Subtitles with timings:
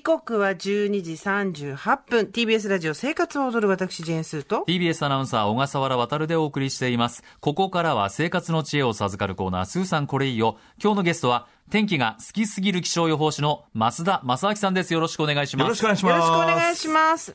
[0.00, 2.20] 時刻は12時38分。
[2.32, 4.64] TBS ラジオ生活を踊る私、ジェーンスーと。
[4.66, 7.22] TBS アナウンサー小笠原渉でお送りしています。
[7.40, 10.56] ここからは生活の知恵を授かるコーナー、スーさんこれいいよ。
[10.82, 14.94] 今日のゲストは、天気が好きすぎる気象予報士の増田正明さんです。
[14.94, 15.66] よろしくお願いします。
[15.66, 16.26] よろしくお願いしよろます。
[16.28, 17.34] しくお願いします。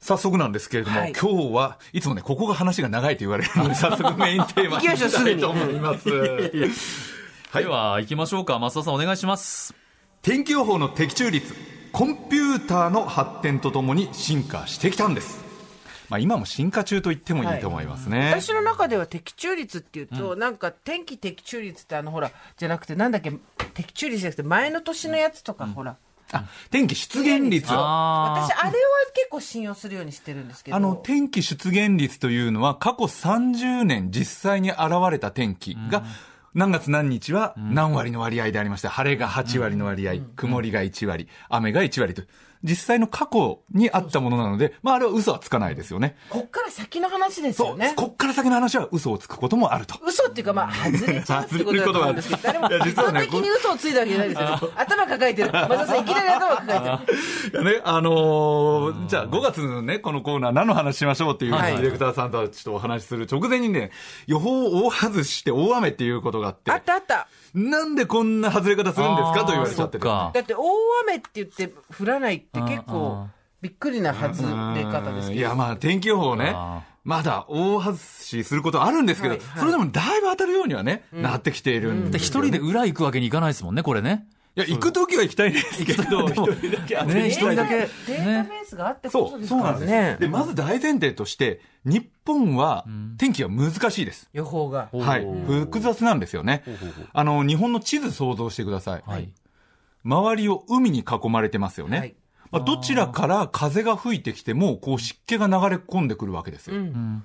[0.00, 6.04] 早速なんですけれども、はい今日はいつもね、ここが話が長いと言われるので、 早速メインテーマ行きましょうすぐにいと思います。
[6.06, 8.58] では、行きましょうか。
[8.58, 9.83] 増田さんお願いします。
[10.24, 11.54] 天気予報の的中率、
[11.92, 15.44] コンピューターの発展とともに進化してきたんです。
[16.08, 18.30] まあ今も進化中と言ってもいいと思いますね。
[18.30, 23.34] 私の中では的中率っていうと、なんか天気的中率ってあのほら、じゃなくてなんだっけ、
[23.74, 25.98] 的中率じゃなくて前の年のやつとか、ほら。
[26.32, 27.70] あ、天気出現率。
[27.70, 28.74] ああ私、あれは
[29.14, 30.80] 結構信用するようにしてるんですけど。
[30.80, 36.02] の、天気出現率というのは過去30年実際に現れた天気が、
[36.54, 42.22] 何月何日は何割の割合でありまして、晴れが8割の割合、曇りが1割、雨が1割と。
[42.64, 46.16] 実際の過去にあったものなので、まああれは嘘はつかないですよね。
[46.30, 47.92] こっから先の話ですよね。
[47.94, 49.96] こっから先の話は嘘をつくこともあると。
[50.02, 54.70] 嘘っていうか、まあ、外れちゃうってことだと思うんですけど、 誰もいや意実はね図的に嘘をついたわけじゃないですよ。
[54.76, 55.52] 頭抱えてる。
[55.52, 57.62] 松田さん、いきなり頭抱えてる。
[57.64, 63.90] いやね、あのーじゃあ5月のね、このコーナー何の話しましょうっていう、はいディレクターさんたちとお話しする直前にね、
[64.26, 67.28] 予報を大外して大雨っていうことがあって、あったあった。
[67.54, 70.58] なんでこんな外れ方するんですかと言われちゃってだって、大
[71.04, 73.28] 雨って言って降らないって結構、
[73.60, 74.42] びっくりな外
[74.74, 75.40] れ方ですけど。
[75.40, 84.26] いや、まあ、天気予報ねあ、まだ大外しすることあるんですけど、はいはいそれでもだいぶ当たるようにはね、なってきているんでね一人で裏行くわけにいかないですもんね、これね。
[84.56, 89.90] いや、行くときは行きたいんですけど、一人だけ当てね一人だけデータベースがあってこそう、そですそうなんです。
[89.90, 90.16] ね。
[90.20, 92.84] で、まず大前提として、日本は
[93.18, 94.28] 天気が難しいです。
[94.32, 94.88] 予報が。
[94.92, 95.26] はい。
[95.46, 96.62] 複雑なんですよね。
[97.12, 99.02] あの、日本の地図想像してください。
[99.04, 99.28] はい。
[100.04, 101.98] 周りを海に囲まれてますよね。
[101.98, 102.14] はい
[102.50, 106.76] まあ、どちらから風が吹いてきても、こう湿気が流れ込んでくるわけですよ。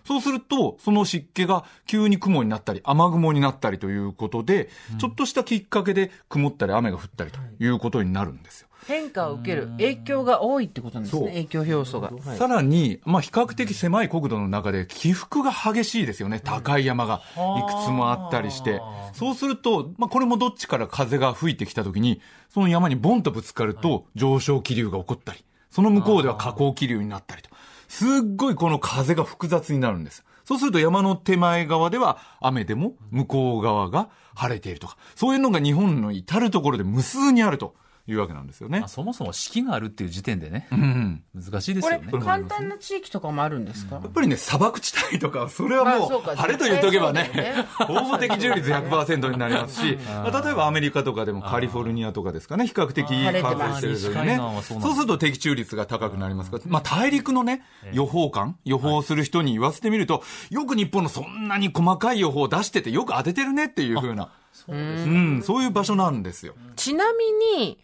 [0.06, 8.69] そうすると、その湿気が急に雲になったり、雨雲になったりということで、ちょっとしたきっかけで曇ったり雨が降ったりということになるんですよ。
[8.88, 11.28] 変化を受ける影響が多いってことなんですね。
[11.28, 12.10] 影響要素が。
[12.10, 16.40] はいさらに、まあ、比較的狭い国土の中で起伏が激しいですよね。
[16.40, 18.82] 高い山がいくつもあったりして。
[19.14, 27.50] そうすると、まあ、これもどっちから風が吹いてきたときに、その山にボンとぶつかると上昇気流が起こったり、その向こうでは下降気流になったりと。
[27.88, 30.24] すっごいこの風が複雑になるんです。
[30.46, 37.76] そうすると山の手前側では雨でも向こう側が晴れているとか、そういうのが日本の至るところで無数にあると
[38.12, 38.80] いうわけなんですよね。
[38.80, 38.88] まあ。
[38.90, 41.24] そもそも四季があるっていう時点でね、うん。
[41.36, 43.96] 難しいですこれよね。、簡単な地域とかもあるんですか？
[43.96, 53.58] やっぱりね、砂漠地帯とか、それはもう、晴れと言っとけばね絶対そう、ほぼ的中率100%になりますし、 まあ例えばアメリカとかでもカリフォルニアとかですかね、比較的晴れてます。
[53.60, 55.02] 乾燥してるので西海ねそうす。
[55.02, 56.58] ると的中率が高くなりますか？
[56.58, 64.30] ら、まあ大陸のね、予報官、予報する人に言わせてみると、よく日本のそんなに細かい予報を出しててよく当ててるねっていうふうな、
[64.68, 66.54] うん、そういう場所なんですよ。
[66.76, 67.26] ちなみ
[67.58, 67.80] に、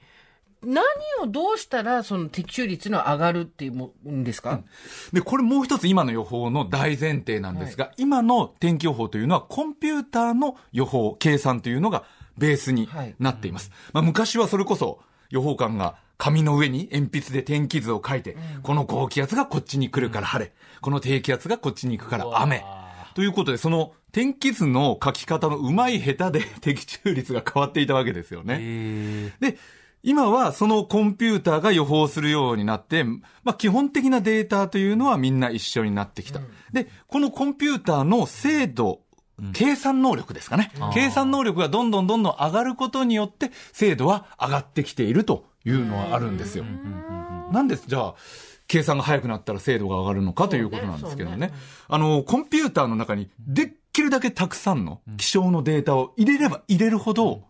[0.66, 0.84] 何
[1.22, 4.62] をどうしたらその的中率の上がるっていうもんですか、
[5.14, 12.04] で、これもう一つ今の予報の大前提なんですが、今の天気予報というのはコンピューターの予報、計算というのが
[12.38, 12.90] ベースに
[13.20, 13.72] なっています。
[13.94, 15.00] まあ、昔はそれこそ
[15.30, 22.64] 予報官が紙の上に鉛筆で天気図を書いて、この高気圧がこっちに来るから晴れ、この低気圧がこっちに行くから雨。
[23.16, 28.58] ということで、その天気図の書き方の上手い下手で 的中率が変わっていたわけですよね。
[28.62, 29.58] えで、
[30.06, 36.40] 今はそのコンピューターが予報するようになって、まあ基本的なデータというのはみんな一緒になってきた。
[36.72, 39.02] で、このコンピューターの精度、
[39.54, 40.72] 計算能力ですかね。
[40.94, 46.66] 計算能力がどんどんどんどん上がることによって、精度は上がってきているというのはあるんですよ。
[47.52, 48.16] なんで、じゃあ、
[48.68, 51.52] 計算が速くなったら精度が上がるのかということなんですけどね。
[51.88, 57.44] あの、コンピューターの中にできるだけたくさんの気象のデータを入れれば入れるほど、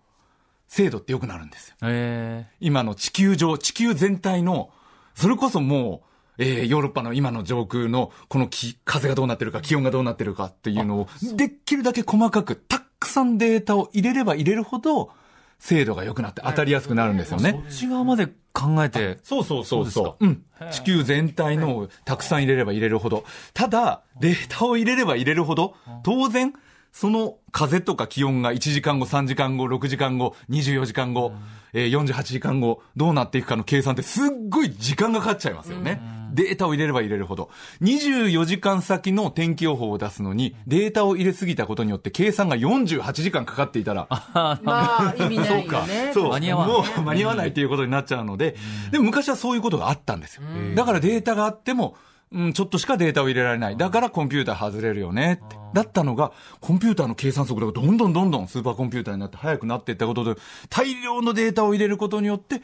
[0.68, 2.46] 精度って良くなるんですよ。
[2.60, 4.70] 今の地球上、地球全体の、
[5.14, 6.04] それこそも
[6.38, 15.12] う、えーヨーロッパの今の上空の、この気、風がどうなってるか、気温がどうなってるかっていうのを、できるだけ細かく、たくさんデータを入れれば入れるほど、
[15.60, 17.64] 精度が良くなって当たりやすくなるんですよー、ね。
[17.70, 20.26] そっち側まで考えて、そうそうそうそうそう。
[20.26, 20.44] うん。
[20.72, 23.24] 地球全体のをたくさん入れれば入れるほど。
[23.54, 26.54] ただ、データを入れれば入れるほど、当然、
[26.96, 31.34] その風とか気温が1時間後、3時間後、6時間後、24時間後、
[31.74, 36.00] えー48時間後、どうなっていくかの計算ってすっごい時間がかかっちゃいますよね。
[36.32, 37.50] データを入れれば入れるほど。
[37.82, 44.08] 24時間先の天気予報を出すのに、データを入れすぎたことによって計算が48時間かかっていたら、
[44.40, 46.12] まあ、意味ないよね。
[46.14, 48.56] そう、間に合わんもう間に合わないということになっちゃうので、
[48.92, 50.44] でも昔はそういうことがあったんですよ。
[50.76, 51.98] だからデータがあっても、
[52.32, 53.78] うん、ちょっとしかデータを入れられない。
[53.78, 55.56] だからコンピューター外れるよねって。
[55.74, 60.40] だったのが、コンピューターの計算速度がどんどんどんどんスーパーコンピューターになって速くなっていったことで、
[60.70, 62.62] 大量のデータを入れることによって、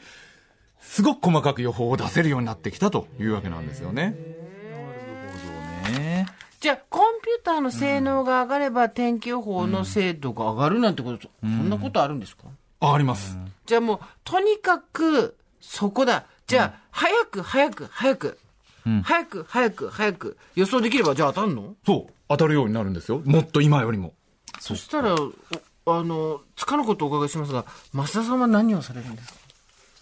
[0.80, 4.16] すごく細かく予報を出せるようになってきたというわけなんですよね。
[5.92, 6.26] ね
[6.60, 12.44] じゃあ、コンピューターの性能が上がれば、天気予報の精度が上がるなんてこと、そんなことあるんですか？
[12.80, 13.38] あ、あります。
[13.66, 16.26] じゃあもう、とにかく、そこだ。
[16.46, 18.38] じゃあ、早く、早く、早く。
[19.04, 20.36] 早く、早く、早く。
[20.54, 21.74] 予想できれば、じゃあ当たんの？
[21.86, 23.20] そう、当たるようになるんですよ。
[23.24, 24.12] もっと今よりも。
[24.60, 29.38] そしたら、おあの、つかぬことをお伺いしますが、増田さんは何をされるんですか？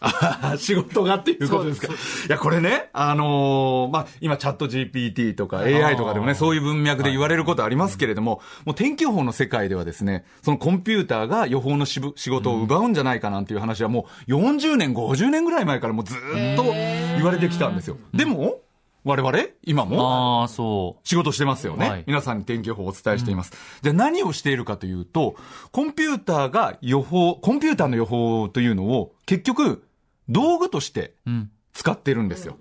[0.02, 1.88] あ仕事がっていうことですか。
[1.88, 1.90] い
[2.30, 17.98] や、これね、あのーまあ、今、チャット GPT とか AI とかでもね、そういう文脈で言われることありますけれども、もう天気予報の世界ではですね、そのコンピューターが予報のしぶ仕事を奪うんじゃないかなんていう話はもう40年、50年ぐらい前からもうずーっと言われてきたんですよ。
[18.14, 18.60] でも、
[19.04, 21.08] 我々、今も、ああ、そう。
[21.08, 21.88] 仕事してますよね。
[21.88, 23.52] はい皆さんに天気予報をお伝えしています。
[23.82, 25.36] じゃあ何をしているかというと、
[25.72, 29.84] コンピューターが予報、コンピューターの予報というのを結局、
[30.28, 31.50] 道具としてうん。
[31.72, 32.56] 使ってるんですよ。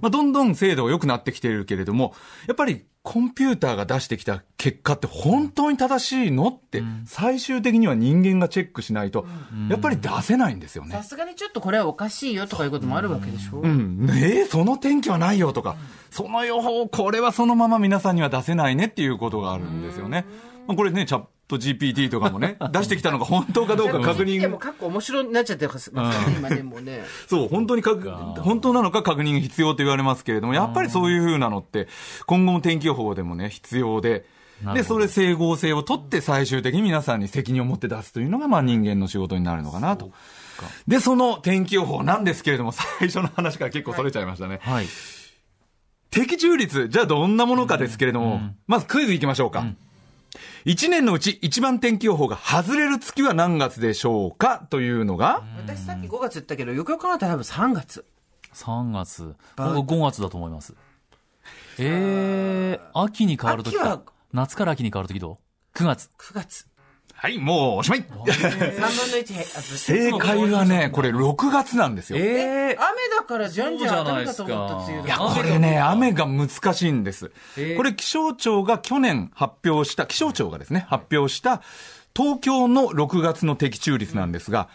[0.00, 2.14] まあ、どんどん精度が良くなってきているけれども、
[2.46, 9.26] やっぱりコンピューターが出してきた結果って本当に正しいのって、最終的には人間がチェックしないと、
[9.68, 11.02] やっぱり出せないんですよねさ。
[11.02, 14.06] すがにちょっとこれはおかしいよとかいうこともあるわけでしょ、うん。
[14.06, 15.76] ねえ、その天気はないよとか、
[16.10, 20.24] その予報、これはそのまま皆さんには出せないねっていうことがあるんですよね。
[20.68, 27.04] まあ、これね、チャット GPT とかもね、 出してきたのが本当かどうか確でも認、過去面白になっちゃってますからね、今でもね。
[27.26, 31.88] そう、本当に確、本当なのか確認が必要と言われますけれども、やっぱりそういう風なのって、
[32.26, 34.24] 今後も天気予報でもね、必要で、
[34.74, 40.12] で、それ整合性をとって最終的に皆さんに責任を持って出すというのが、まあ人間の仕事になるのかなと。
[40.86, 44.60] で、その天気予報なんですけれども、最初の話から結構それちゃいましたね。
[44.62, 44.86] はい。
[46.10, 49.66] 的中率、じゃあどんなものかですけれども、まずクイズいきましょうか。
[50.64, 54.66] 一年のうち一番天気予報が外れる月は何月でしょうか？
[54.70, 58.04] というのが、私さっき5月言ったけど、よくよく考えたら多分3月。
[58.54, 59.34] 3月。
[59.56, 60.74] 僕5月だと思います。
[61.78, 64.02] えー、秋に変わるときか秋は。
[64.32, 65.38] 夏から秋に変わるときど
[65.74, 66.10] う ?9 月。
[66.18, 66.66] 9月。
[67.22, 69.44] はい、もうおしまい 3分の1へ。
[69.44, 72.18] 正解はね、これ6月なんですよ。
[72.18, 75.24] いえ雨だからじゃんじゃん当たるかと思った梅雨や、だ。
[75.26, 77.76] これね、雨が難しいんですえー。
[77.76, 81.62] これ気象庁が去年発表した、気象庁がですね、発表した
[82.12, 84.68] 東京の6月の的中率なんですが、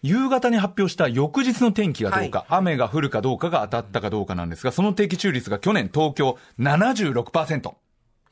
[0.00, 7.74] 夕方に発表した翌日の天気がどうか、雨が降るかどうかが当たったかどうかなんですが、その的中率が去年東京76%。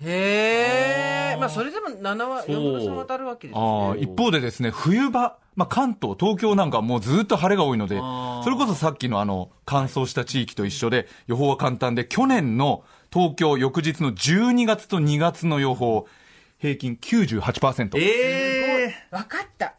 [0.02, 1.36] へえ。
[1.38, 3.62] まあそれでも7は、4分の3当たるわけですね。
[3.62, 16.06] あ一方でですね、冬場、まあ、関東、東京なんかはもうずっと晴れが多いのでそれこそさっきのあの、乾燥した地域と一緒で、予報は簡単で、去年の東京翌日の12月と2月の予報、
[16.58, 17.98] 平均98%。
[17.98, 19.74] え分かった。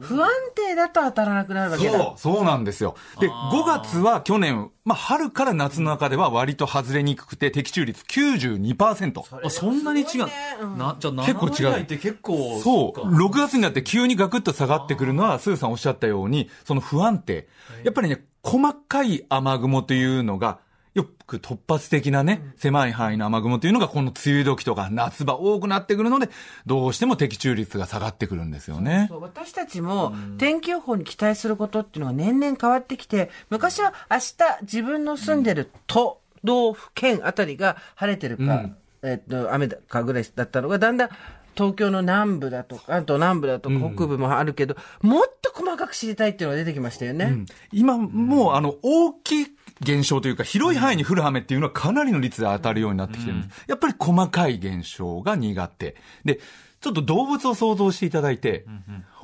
[0.00, 1.92] 不安定だと当たらなくなるわけだ。
[1.92, 2.96] そう、そうなんですよ。
[3.20, 9.12] で、5月は去年、まあ、春から夏の中では割と外れにくくて、的中率92%。
[9.12, 10.26] ー、あそんなに違う。
[10.62, 17.48] うんな、じゃあ結構違う7割台って結構、そう、か6月になって急にガクッと下がってくるのは、スーさんおっしゃったように、その不安定。
[17.84, 20.58] やっぱりね、細かい雨雲というのが、
[20.96, 26.30] よく突発的なね、狭い範囲の雨雲というのが、この梅雨時とか夏場多くなってくるので、
[26.64, 29.04] どうしても的中率が下がってくるんですよね。
[29.10, 38.70] そう私たちも天気予報に期待することっていうのが年々変わってきて、昔は明日自分の住んでる都道府県あたりが晴れてるか、
[39.02, 41.08] えっと、雨だかぐらいだったのが、だんだん
[41.54, 47.44] 東京の南部だとか、関東南部だとか北部もあるけど、もっと細かく知りたいっていうのが出てきましたよね。
[47.70, 53.64] 今、もう、あの、大きい現象というか、広い範囲に降る雨っていうのはかなりの率で当たるようになってきてるんです。
[53.66, 55.96] やっぱり細かい現象が苦手。
[56.24, 56.40] で、
[56.80, 58.64] ちょっと動物を想像していただいて、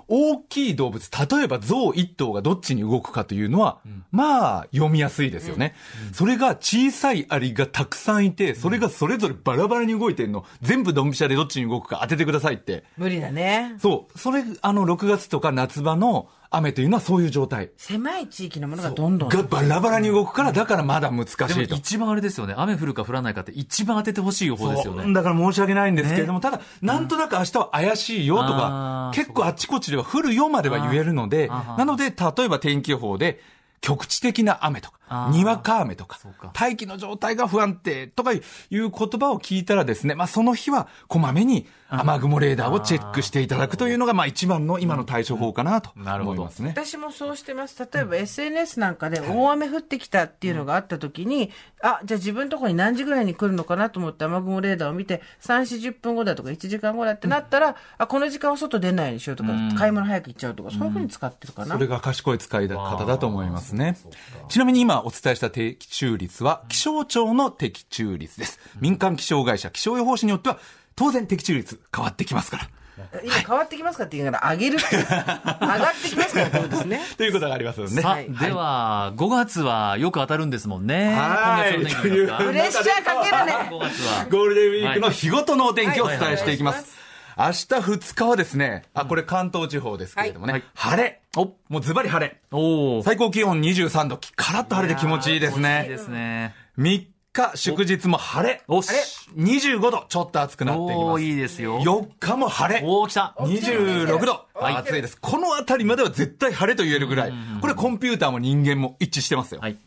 [0.09, 3.79] 大きい動物、例えば象一頭がどっちに動くかというのは、
[4.13, 5.75] まあ、読みやすいですよね。
[6.13, 12.85] それが小さいアリがたくさんいて、それがそれぞれバラバラに動いてるの、全部ドンピシャでどっちに動くか当ててくださいって。
[12.99, 13.75] 無理だね。
[13.79, 14.19] そう。
[14.19, 17.71] それ、あの、6月とか夏場の雨というのはそういう状態。
[17.79, 19.29] 狭い地域のものがどんどん。
[19.31, 21.75] がバラバラに動くから、だからまだ難しいと。
[21.75, 22.55] 一番あれですよね。
[22.57, 25.11] 雨降るか降らないかって一番当ててほしい予報ですよね。
[25.15, 33.41] だから申し訳ないんですけれども、ただ、なんとなく明日は怪しいよとか結構あっちこっちでは降るよまでは言えるので、なので、例えば天気予報で、
[33.83, 34.99] 局地的な雨とか、
[35.31, 36.19] にわか雨とか
[36.53, 46.43] 大気の状態が不安定とかいう言葉を聞いたらですね、まあその日はこまめに雨雲レーダーをチェックしていただくというのが、まあ一番の今の対処法かなとなるほど。
[46.43, 46.71] 思いますね。
[46.71, 47.79] 私もそうしてます。
[47.93, 51.51] 例えば SNS なんかで大雨降ってきたっていうのがあった時に、
[51.83, 61.75] あ、じゃあ自分のところに何時ぐらいに来るのかなと思って雨雲レーダーを見て、3、40分後だとか1時間後だってなったら、あ、この時間は外出ないようにしようとか、買い物早く行っちゃうとか、そういうふうに使ってるかな。
[61.75, 63.97] それが賢い使い方だと思いますね。
[64.49, 68.61] ちなみに今お伝えした的中率は気象庁の的中率です。
[68.81, 70.59] 民間気象会社、気象予報士によっては
[70.97, 72.69] 当然的中率変わってきますから。
[73.25, 74.97] 今変わってきますかって言いながら、上げるって。
[75.01, 77.01] 上がってきますからってことですね。
[77.17, 78.03] ということがありますよね。
[78.03, 81.15] はいでは、5月はよく当たるんですもんね。
[81.15, 83.53] はいいうプレッシャーかけるね。
[83.71, 84.27] 5月は。
[84.31, 87.03] ゴールデンウィークの日ごとのお天気をお伝えしていきまはいす。
[87.39, 87.51] 明日
[87.93, 91.22] 2日はですね、あ、これ関東地方ですけれどもね、はい晴れ。
[91.37, 92.41] お、もうズバリ晴れ。
[92.51, 93.03] おお。
[93.03, 95.97] 最高気温23度、カラッと晴れて気持ちいいですいいねで。
[95.97, 96.55] すね。
[96.79, 98.63] 3日、祝日も晴れ。
[98.69, 98.91] おし。
[99.35, 101.23] 25度、ちょっと暑くなってきおおます。
[101.23, 101.81] いいですよ。
[101.81, 102.87] 4日も晴れ。
[102.87, 103.35] おお来た。
[103.39, 104.45] 26度。
[104.55, 105.17] はい暑いです。
[105.19, 107.33] このあたりまでは絶対晴れと言えるぐらい。
[107.63, 109.61] これコンピューターも人間も一致してますよ。
[109.63, 109.79] はい。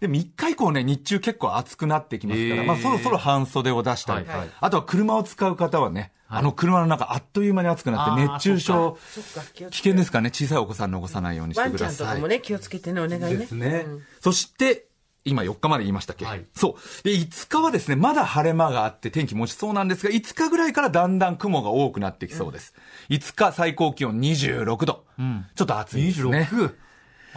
[0.00, 11.94] で、3日以降ね、日中結構暑くなってきますから、まあそろそろ半袖を出したり、はいはいあとは車を使う方はね、あの車の中あっという間に暑くなって熱中症、危け険ですからね、小さいお子さん残さないようにしてください。
[11.94, 13.36] んとかもね、気をつけてね、お願いね。
[13.36, 13.84] ですね。
[13.86, 14.86] うんそして、
[15.24, 17.02] 今4日まで言いましたっけ、はいそう。
[17.02, 22.74] で、5日はですね、まだ晴れ間があって天気持ちそうなんですが、5日ぐらいからだんだん雲が多くなってきそうです。
[23.08, 25.04] 5日最高気温26度。
[25.20, 26.48] んちょっと暑いですね。
[26.50, 26.74] 26。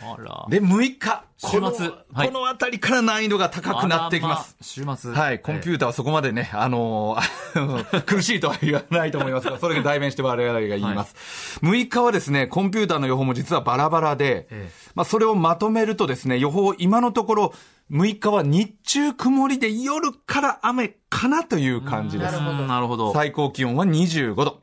[0.01, 0.45] あら。
[0.49, 1.23] で、6日。
[1.39, 4.83] この週末はいこのあたりから難易度が高くなってきます。
[4.83, 5.13] まあ週末。
[5.13, 11.59] はい、コンピューターはそこまでね、あのー 苦しいとは言わないと思いますが、それが代弁して我々が言います。
[11.61, 17.53] 6日はですね、コンピューターの予報も実はバラバラで、ええまあそれをまとめるとですね、予報今のところ、
[17.91, 22.35] 6日は日中曇りで夜から雨かなという感じです。
[22.35, 23.13] うんなるほど。
[23.13, 24.61] 最高気温は25度。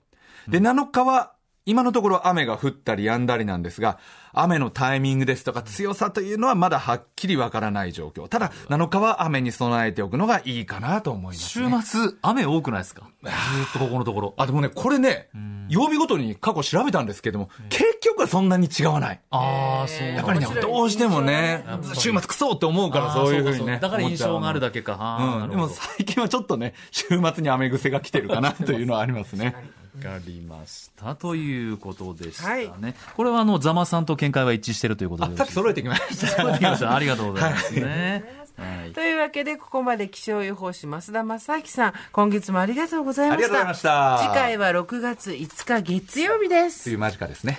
[0.48, 1.33] で、7日は、
[1.66, 3.98] 今のところ雨が降ったり止んだりなんですが、
[4.34, 8.28] 雨のタイミングですとか強さというのはまだはっきりわからない状況。
[8.28, 11.80] ただ、7日は雨に備えておくのがいいかなと思います、週ね。
[11.82, 13.08] 末、雨多くないですか？
[13.22, 14.34] ずーっとここのところ。
[14.36, 15.30] あ、でもね、これね、
[15.70, 19.20] 曜日ごとに過去調べたんですけども、結局はそんなに違わない。
[19.30, 20.08] ああ、そう。
[20.08, 23.78] やっぱりねどうしてもね、週末クソって思うからそういうふうにね。
[23.80, 25.38] だから印象があるだけか。
[25.44, 25.50] うん。
[25.50, 25.68] でも。
[25.68, 29.54] 最近はちょっとね、週末に雨癖が来てるかなというのはありますね。
[29.96, 31.14] わかりました。
[31.14, 32.66] ということでしたね。
[32.66, 36.26] はいこれはあの、ザマさんと見解は一致しているということで揃えてきました。
[36.36, 36.94] 揃えてきました。
[36.94, 38.44] ありがとうございますね。
[38.56, 38.92] はい。
[38.92, 43.74] というわけで、ここまで気象予報士増田正明さん、今月もありがとうございました。
[43.74, 46.90] した次回は6月5日月曜日ですと。
[46.90, 47.58] いう間近ですね。